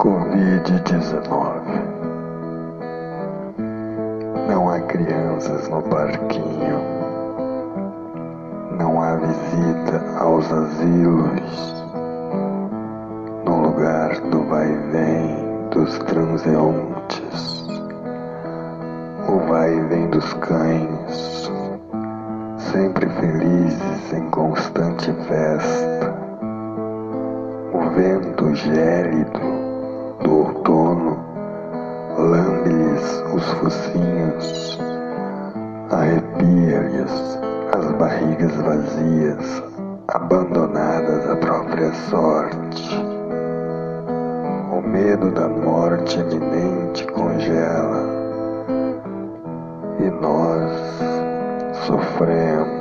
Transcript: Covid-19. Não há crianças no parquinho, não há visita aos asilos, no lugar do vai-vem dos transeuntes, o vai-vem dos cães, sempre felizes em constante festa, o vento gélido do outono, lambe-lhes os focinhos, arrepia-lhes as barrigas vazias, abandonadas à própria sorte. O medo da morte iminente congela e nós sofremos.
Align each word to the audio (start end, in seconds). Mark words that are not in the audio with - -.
Covid-19. 0.00 1.60
Não 4.48 4.70
há 4.70 4.80
crianças 4.80 5.68
no 5.68 5.82
parquinho, 5.82 6.80
não 8.78 9.02
há 9.02 9.16
visita 9.16 10.02
aos 10.18 10.50
asilos, 10.50 11.84
no 13.44 13.60
lugar 13.60 14.18
do 14.30 14.42
vai-vem 14.44 15.68
dos 15.68 15.98
transeuntes, 15.98 17.68
o 19.28 19.38
vai-vem 19.50 20.08
dos 20.08 20.32
cães, 20.32 21.52
sempre 22.72 23.06
felizes 23.06 24.12
em 24.14 24.30
constante 24.30 25.12
festa, 25.28 26.14
o 27.74 27.90
vento 27.90 28.54
gélido 28.54 29.69
do 30.22 30.46
outono, 30.46 31.18
lambe-lhes 32.18 33.24
os 33.34 33.44
focinhos, 33.54 34.78
arrepia-lhes 35.90 37.38
as 37.76 37.92
barrigas 37.92 38.54
vazias, 38.56 39.62
abandonadas 40.08 41.28
à 41.30 41.36
própria 41.36 41.92
sorte. 42.10 43.00
O 44.72 44.80
medo 44.80 45.30
da 45.32 45.48
morte 45.48 46.18
iminente 46.18 47.06
congela 47.12 48.04
e 50.00 50.10
nós 50.20 50.72
sofremos. 51.86 52.79